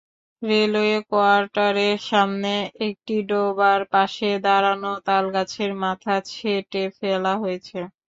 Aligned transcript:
Railway 0.41 0.97
কোয়ার্টারের 1.09 1.97
সামনে 2.09 2.53
একটি 2.87 3.15
ডোবার 3.29 3.79
পাশে 3.93 4.29
দাঁড়ানো 4.45 4.91
তালগাছের 5.07 5.71
মাথা 5.83 6.13
ছেঁটে 6.29 6.83
ফেলা 6.97 7.33
হয়েছে। 7.41 7.79